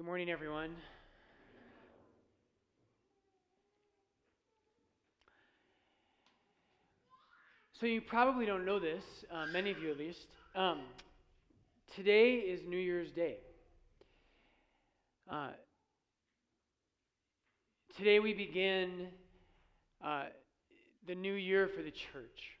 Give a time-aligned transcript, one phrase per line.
[0.00, 0.70] Good morning, everyone.
[7.78, 10.20] So, you probably don't know this, uh, many of you at least.
[10.54, 10.80] Um,
[11.94, 13.36] today is New Year's Day.
[15.30, 15.50] Uh,
[17.98, 19.08] today we begin
[20.02, 20.24] uh,
[21.06, 22.56] the new year for the church.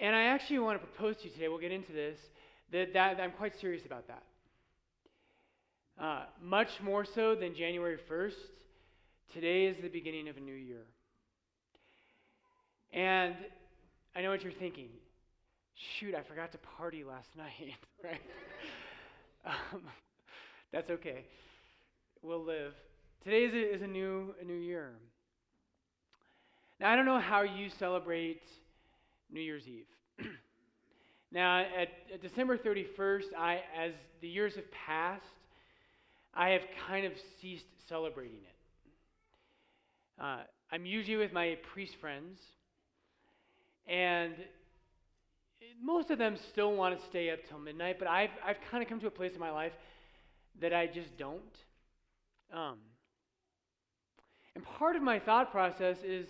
[0.00, 2.18] And I actually want to propose to you today, we'll get into this,
[2.72, 4.24] that, that I'm quite serious about that.
[6.00, 8.32] Uh, much more so than January 1st,
[9.34, 10.86] today is the beginning of a new year.
[12.90, 13.34] And
[14.16, 14.88] I know what you're thinking.
[15.74, 18.20] Shoot, I forgot to party last night, right?
[19.44, 19.82] um,
[20.72, 21.26] that's okay.
[22.22, 22.72] We'll live.
[23.22, 24.92] Today is a, is a new a new year.
[26.80, 28.40] Now I don't know how you celebrate
[29.30, 29.84] New Year's Eve.
[31.30, 35.24] now at, at December 31st, I as the years have passed,
[36.34, 40.22] I have kind of ceased celebrating it.
[40.22, 40.38] Uh,
[40.70, 42.38] I'm usually with my priest friends,
[43.88, 44.34] and
[45.82, 48.88] most of them still want to stay up till midnight, but I've, I've kind of
[48.88, 49.72] come to a place in my life
[50.60, 51.40] that I just don't.
[52.52, 52.76] Um,
[54.54, 56.26] and part of my thought process is,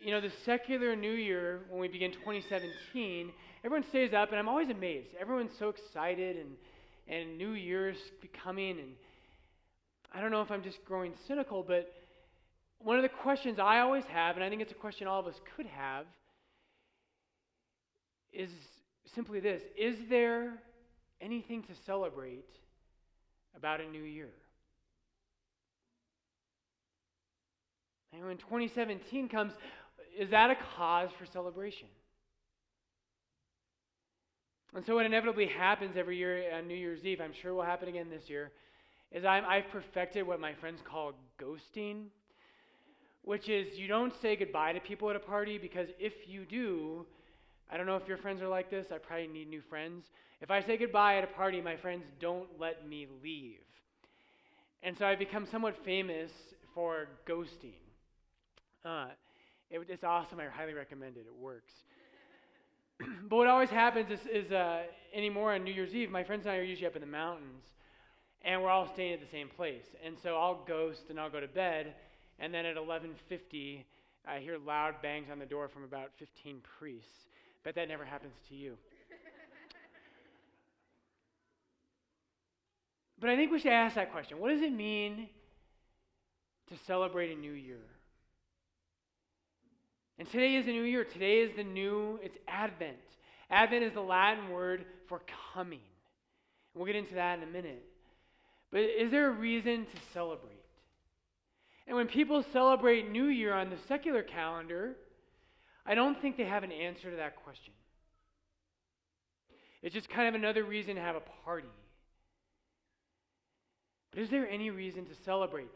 [0.00, 3.30] you know, the secular new year, when we begin 2017,
[3.64, 5.08] everyone stays up, and I'm always amazed.
[5.20, 6.56] Everyone's so excited, and
[7.08, 7.96] and New Year's
[8.42, 8.90] coming, and
[10.12, 11.92] I don't know if I'm just growing cynical, but
[12.78, 15.26] one of the questions I always have, and I think it's a question all of
[15.26, 16.06] us could have,
[18.32, 18.50] is
[19.14, 20.54] simply this Is there
[21.20, 22.44] anything to celebrate
[23.56, 24.30] about a new year?
[28.12, 29.52] And when 2017 comes,
[30.18, 31.88] is that a cause for celebration?
[34.74, 37.88] And so, what inevitably happens every year on New Year's Eve, I'm sure will happen
[37.88, 38.50] again this year,
[39.12, 42.06] is i have perfected what my friends call ghosting,
[43.22, 47.06] which is you don't say goodbye to people at a party because if you do,
[47.70, 50.06] I don't know if your friends are like this, I probably need new friends.
[50.40, 53.60] If I say goodbye at a party, my friends don't let me leave.
[54.82, 56.30] And so I've become somewhat famous
[56.74, 57.80] for ghosting.
[58.84, 59.06] Uh,
[59.70, 60.38] it, it's awesome.
[60.38, 61.24] I highly recommend it.
[61.26, 61.72] It works.
[63.28, 64.82] but what always happens is, is uh,
[65.14, 67.64] anymore on New Year's Eve, my friends and I are usually up in the mountains,
[68.42, 69.84] and we're all staying at the same place.
[70.04, 71.94] And so I'll ghost and I'll go to bed,
[72.38, 73.84] and then at 11:50,
[74.26, 77.26] I hear loud bangs on the door from about 15 priests.
[77.64, 78.76] Bet that never happens to you.
[83.20, 85.28] but I think we should ask that question: What does it mean
[86.68, 87.82] to celebrate a new year?
[90.18, 91.04] And today is a new year.
[91.04, 92.96] Today is the new, it's Advent.
[93.50, 95.20] Advent is the Latin word for
[95.54, 95.80] coming.
[96.74, 97.84] We'll get into that in a minute.
[98.70, 100.52] But is there a reason to celebrate?
[101.86, 104.96] And when people celebrate New Year on the secular calendar,
[105.84, 107.72] I don't think they have an answer to that question.
[109.82, 111.68] It's just kind of another reason to have a party.
[114.10, 115.68] But is there any reason to celebrate?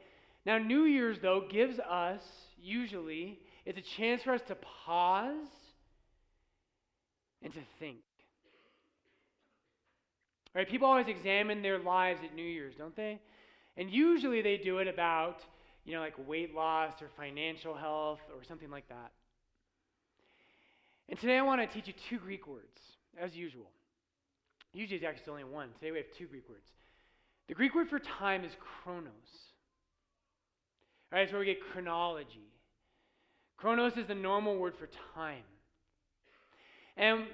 [0.44, 2.20] Now, New Year's, though, gives us,
[2.60, 4.56] usually, it's a chance for us to
[4.86, 5.34] pause
[7.42, 7.98] and to think.
[10.54, 10.68] Right?
[10.68, 13.20] People always examine their lives at New Year's, don't they?
[13.76, 15.36] And usually they do it about,
[15.84, 19.12] you know, like weight loss or financial health or something like that.
[21.08, 22.80] And today I want to teach you two Greek words,
[23.20, 23.70] as usual.
[24.72, 25.68] Usually it's actually only one.
[25.80, 26.68] Today we have two Greek words.
[27.48, 29.10] The Greek word for time is chronos.
[31.12, 32.46] All right, that's where we get chronology.
[33.60, 35.42] Chronos is the normal word for time.
[36.96, 37.24] And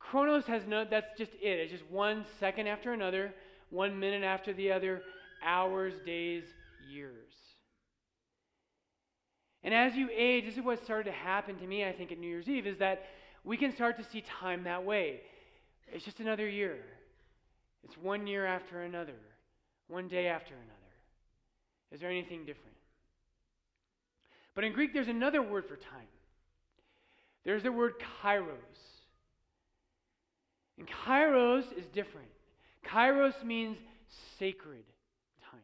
[0.00, 1.60] chronos has no, that's just it.
[1.60, 3.32] It's just one second after another,
[3.70, 5.02] one minute after the other,
[5.44, 6.44] hours, days,
[6.90, 7.32] years.
[9.62, 12.18] And as you age, this is what started to happen to me, I think, at
[12.18, 13.02] New Year's Eve, is that
[13.44, 15.20] we can start to see time that way.
[15.92, 16.78] It's just another year.
[17.84, 19.16] It's one year after another,
[19.88, 20.72] one day after another.
[21.92, 22.75] Is there anything different?
[24.56, 26.08] But in Greek, there's another word for time.
[27.44, 27.92] There's the word
[28.24, 28.48] kairos.
[30.78, 32.26] And kairos is different.
[32.84, 33.76] Kairos means
[34.38, 34.84] sacred
[35.50, 35.60] time.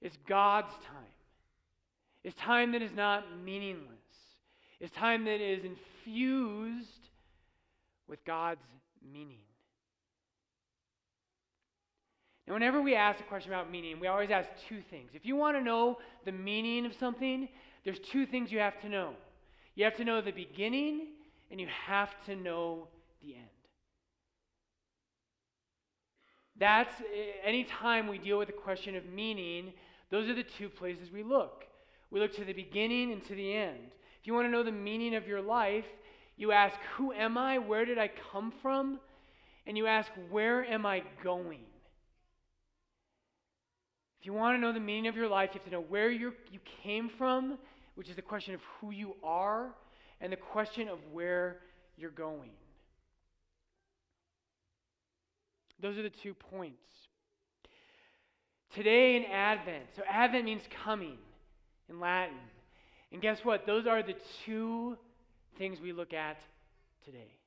[0.00, 1.04] It's God's time.
[2.24, 3.90] It's time that is not meaningless.
[4.80, 6.88] It's time that is infused
[8.08, 8.64] with God's
[9.12, 9.38] meaning.
[12.46, 15.10] And whenever we ask a question about meaning, we always ask two things.
[15.14, 17.48] If you want to know the meaning of something,
[17.84, 19.14] there's two things you have to know.
[19.74, 21.08] You have to know the beginning,
[21.50, 22.86] and you have to know
[23.22, 23.44] the end.
[26.58, 29.72] That's eh, any time we deal with the question of meaning,
[30.10, 31.64] those are the two places we look.
[32.10, 33.90] We look to the beginning and to the end.
[34.20, 35.84] If you want to know the meaning of your life,
[36.36, 37.58] you ask, Who am I?
[37.58, 39.00] Where did I come from?
[39.66, 41.64] And you ask, Where am I going?
[44.20, 46.10] If you want to know the meaning of your life, you have to know where
[46.10, 46.32] you
[46.82, 47.58] came from,
[47.94, 49.74] which is the question of who you are,
[50.20, 51.58] and the question of where
[51.96, 52.50] you're going.
[55.80, 56.76] Those are the two points.
[58.74, 61.18] Today in Advent, so Advent means coming
[61.88, 62.36] in Latin.
[63.12, 63.66] And guess what?
[63.66, 64.96] Those are the two
[65.56, 66.38] things we look at
[67.04, 67.38] today.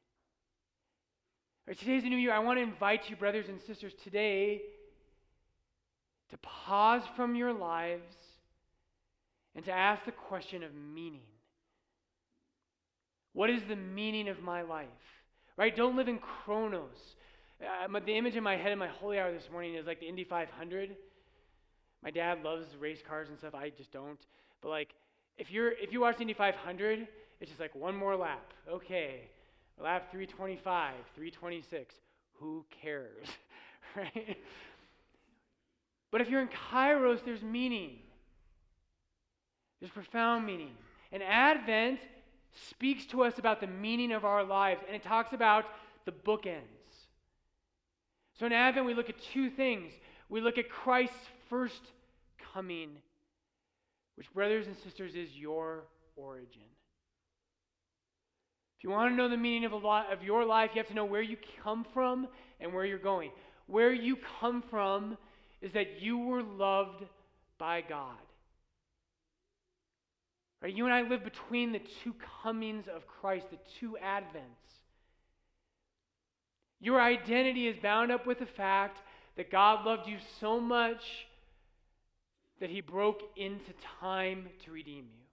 [1.68, 2.32] Right, today's a new year.
[2.32, 4.62] I want to invite you, brothers and sisters, today
[6.30, 8.16] to pause from your lives
[9.56, 11.22] and to ask the question of meaning.
[13.34, 14.88] What is the meaning of my life?
[15.58, 15.76] Right?
[15.76, 16.98] Don't live in chronos.
[17.62, 20.08] Uh, the image in my head in my holy hour this morning is like the
[20.08, 20.96] Indy 500.
[22.04, 23.54] My dad loves race cars and stuff.
[23.54, 24.20] I just don't.
[24.62, 24.94] But like,
[25.38, 27.08] if you're if you watch Indy 500,
[27.42, 28.54] it's just like one more lap.
[28.72, 29.30] Okay,
[29.82, 31.96] lap 325, 326.
[32.40, 33.28] Who cares,
[33.96, 34.38] right?
[36.12, 37.98] But if you're in Kairos, there's meaning.
[39.80, 40.72] There's profound meaning.
[41.12, 42.00] And Advent
[42.70, 45.66] speaks to us about the meaning of our lives, and it talks about
[46.06, 46.64] the bookends.
[48.40, 49.92] So in Advent, we look at two things.
[50.30, 51.16] We look at Christ's
[51.50, 51.82] first
[52.54, 52.90] coming,
[54.16, 55.84] which, brothers and sisters, is your
[56.16, 56.62] origin.
[58.78, 60.88] If you want to know the meaning of, a lot, of your life, you have
[60.88, 62.28] to know where you come from
[62.62, 63.32] and where you're going.
[63.68, 65.18] Where you come from
[65.62, 67.04] is that you were loved
[67.58, 68.16] by God.
[70.62, 70.74] Right?
[70.74, 72.14] You and I live between the two
[72.44, 74.80] comings of Christ, the two advents.
[76.82, 79.00] Your identity is bound up with the fact
[79.36, 81.02] that God loved you so much
[82.60, 85.26] that he broke into time to redeem you.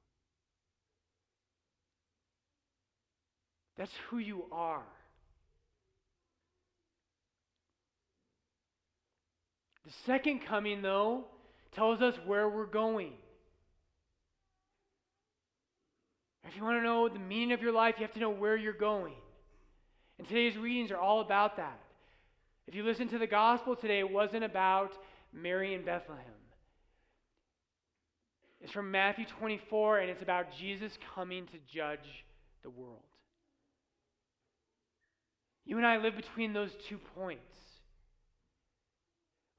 [3.76, 4.82] That's who you are.
[9.86, 11.24] The second coming, though,
[11.72, 13.12] tells us where we're going.
[16.48, 18.56] If you want to know the meaning of your life, you have to know where
[18.56, 19.14] you're going.
[20.18, 21.80] And today's readings are all about that.
[22.66, 24.90] If you listen to the gospel today, it wasn't about
[25.32, 26.24] Mary in Bethlehem.
[28.60, 32.24] It's from Matthew 24, and it's about Jesus coming to judge
[32.64, 33.02] the world.
[35.64, 37.42] You and I live between those two points.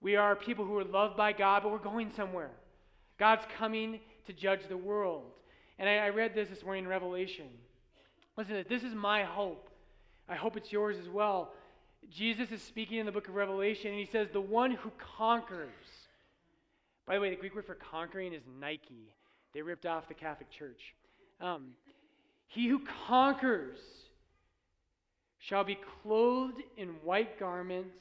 [0.01, 2.51] We are people who are loved by God, but we're going somewhere.
[3.19, 5.23] God's coming to judge the world.
[5.79, 7.47] And I, I read this this morning in Revelation.
[8.37, 9.69] Listen, this is my hope.
[10.29, 11.53] I hope it's yours as well.
[12.09, 15.69] Jesus is speaking in the book of Revelation, and he says, The one who conquers.
[17.05, 19.13] By the way, the Greek word for conquering is Nike.
[19.53, 20.93] They ripped off the Catholic Church.
[21.41, 21.69] Um,
[22.47, 23.79] he who conquers
[25.39, 27.97] shall be clothed in white garments,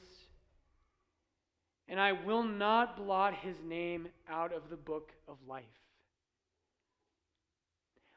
[1.89, 5.65] and I will not blot his name out of the book of life.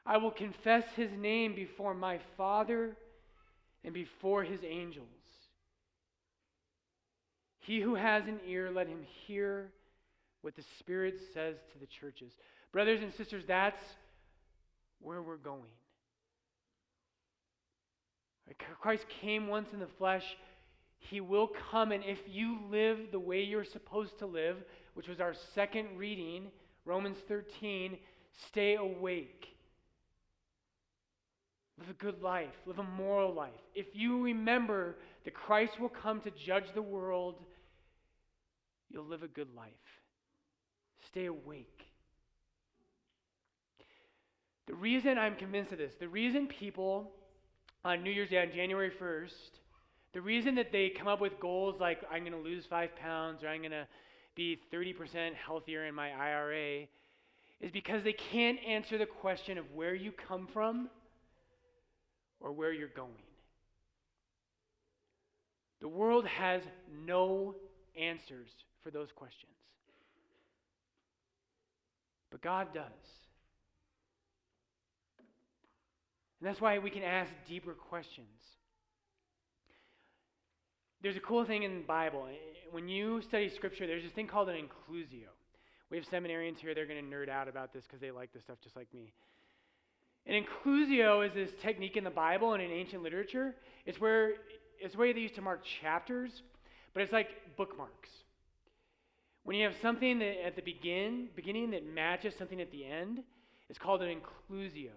[0.06, 2.96] I will confess his name before my Father
[3.84, 5.08] and before his angels.
[7.60, 9.70] He who has an ear, let him hear
[10.42, 12.32] what the Spirit says to the churches.
[12.72, 13.82] Brothers and sisters, that's
[15.00, 15.62] where we're going.
[18.82, 20.24] Christ came once in the flesh.
[21.00, 24.58] He will come, and if you live the way you're supposed to live,
[24.94, 26.52] which was our second reading,
[26.86, 27.98] Romans 13,
[28.50, 29.48] stay awake.
[31.80, 33.54] Live a good life, live a moral life.
[33.74, 37.36] If you remember that Christ will come to judge the world,
[38.90, 39.72] you'll live a good life.
[41.08, 41.86] Stay awake.
[44.68, 47.12] The reason I'm convinced of this, the reason people
[47.84, 49.59] on New Year's Day on January 1st,
[50.14, 53.44] the reason that they come up with goals like I'm going to lose five pounds
[53.44, 53.88] or I'm going to
[54.36, 56.86] be 30% healthier in my IRA
[57.62, 60.90] is because they can't answer the question of where you come from
[62.40, 63.12] or where you're going.
[65.82, 66.62] The world has
[67.06, 67.56] no
[68.00, 68.48] answers
[68.84, 69.52] for those questions.
[72.32, 72.84] But God does.
[76.40, 78.28] And that's why we can ask deeper questions.
[81.02, 82.28] There's a cool thing in the Bible.
[82.30, 82.36] Eh,
[82.72, 85.30] when you study Scripture, there's this thing called an inclusio.
[85.90, 88.44] We have seminarians here, they're going to nerd out about this because they like this
[88.44, 89.14] stuff just like me.
[90.28, 93.56] An inclusio is this technique in the Bible and in ancient literature.
[93.86, 94.34] It's where
[94.80, 96.32] it's the way they used to mark chapters,
[96.94, 98.10] but it's like bookmarks.
[99.44, 103.24] When you have something that at the begin, beginning that matches something at the end,
[103.70, 104.92] it's called an inclusio.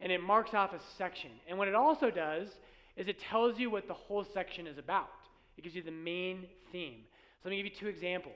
[0.00, 1.30] And it marks off a section.
[1.48, 2.48] And what it also does
[2.96, 5.08] is it tells you what the whole section is about.
[5.56, 7.00] It gives you the main theme.
[7.42, 8.34] So let me give you two examples.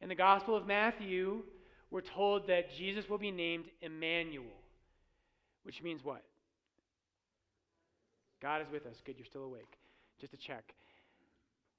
[0.00, 1.42] In the Gospel of Matthew,
[1.90, 4.44] we're told that Jesus will be named Emmanuel,
[5.62, 6.22] which means what?
[8.42, 8.96] God is with us.
[9.04, 9.78] Good, you're still awake.
[10.20, 10.74] Just to check.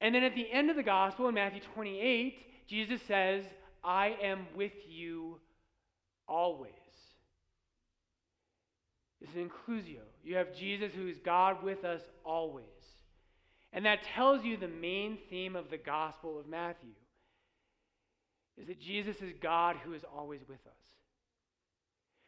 [0.01, 3.43] And then at the end of the gospel in Matthew 28, Jesus says,
[3.83, 5.39] I am with you
[6.27, 6.71] always.
[9.21, 10.01] It's an inclusio.
[10.24, 12.65] You have Jesus who is God with us always.
[13.74, 16.91] And that tells you the main theme of the gospel of Matthew
[18.57, 20.74] is that Jesus is God who is always with us.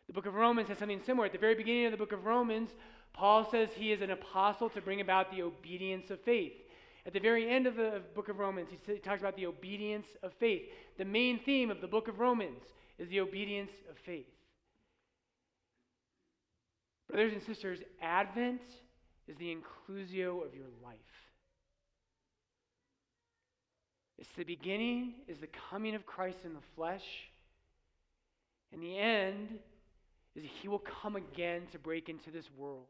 [0.08, 1.28] The book of Romans has something similar.
[1.28, 2.72] At the very beginning of the book of Romans,
[3.14, 6.54] Paul says he is an apostle to bring about the obedience of faith.
[7.06, 10.34] At the very end of the book of Romans, he talks about the obedience of
[10.34, 10.64] faith.
[10.98, 12.64] The main theme of the book of Romans
[12.98, 14.28] is the obedience of faith.
[17.10, 18.62] Brothers and sisters, Advent
[19.28, 20.98] is the inclusio of your life.
[24.20, 27.06] It's the beginning, is the coming of Christ in the flesh.
[28.72, 29.48] And the end
[30.36, 32.86] is he will come again to break into this world.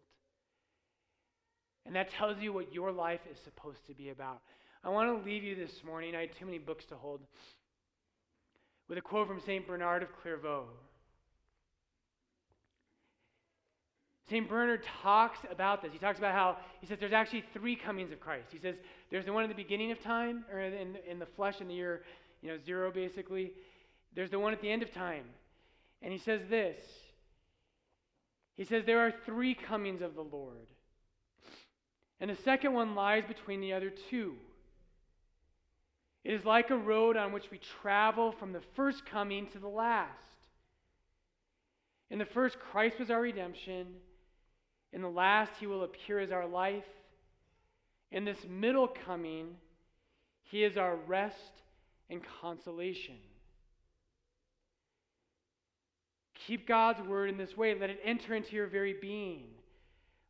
[1.86, 4.42] And that tells you what your life is supposed to be about.
[4.84, 6.16] I want to leave you this morning.
[6.16, 7.22] I had too many books to hold.
[8.88, 9.66] With a quote from St.
[9.66, 10.66] Bernard of Clairvaux.
[14.29, 14.48] St.
[14.48, 15.91] Bernard talks about this.
[15.91, 18.50] He talks about how, he says, there's actually three comings of Christ.
[18.51, 18.75] He says,
[19.09, 21.74] there's the one at the beginning of time, or in, in the flesh in the
[21.74, 22.03] year,
[22.41, 23.53] you know, zero basically.
[24.15, 25.24] There's the one at the end of time.
[26.01, 26.79] And he says this.
[28.55, 30.67] He says, there are three comings of the Lord.
[32.19, 34.36] And the second one lies between the other two.
[36.24, 39.69] It is like a road on which we travel from the first coming to the
[39.69, 40.12] last.
[42.12, 43.88] In the first, Christ was our redemption.
[44.91, 46.86] In the last, he will appear as our life.
[48.12, 49.55] In this middle coming,
[50.43, 51.62] he is our rest
[52.10, 53.17] and consolation.
[56.48, 57.75] Keep God's word in this way.
[57.79, 59.46] Let it enter into your very being.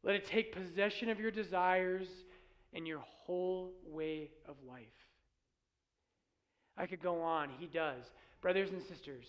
[0.04, 2.08] Let it take possession of your desires
[2.74, 4.86] and your whole way of life.
[6.78, 7.50] I could go on.
[7.60, 8.04] He does.
[8.42, 9.26] Brothers and sisters,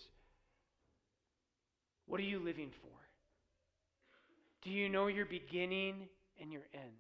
[2.06, 2.88] what are you living for?
[4.62, 6.09] Do you know your beginning
[6.40, 6.93] and your end?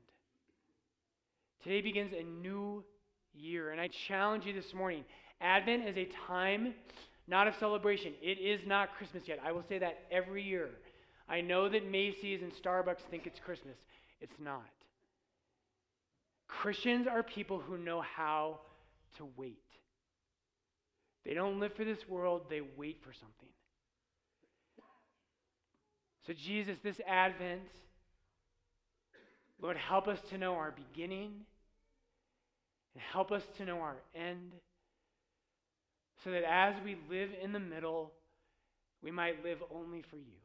[1.62, 2.82] Today begins a new
[3.34, 5.04] year, and I challenge you this morning.
[5.40, 6.74] Advent is a time
[7.30, 8.12] not of celebration.
[8.20, 9.38] It is not Christmas yet.
[9.44, 10.68] I will say that every year.
[11.28, 13.76] I know that Macy's and Starbucks think it's Christmas.
[14.20, 14.68] It's not.
[16.48, 18.58] Christians are people who know how
[19.16, 19.62] to wait.
[21.24, 23.48] They don't live for this world, they wait for something.
[26.26, 27.62] So, Jesus, this Advent,
[29.60, 31.32] Lord, help us to know our beginning
[32.94, 34.52] and help us to know our end
[36.24, 38.12] so that as we live in the middle,
[39.02, 40.40] we might live only for you.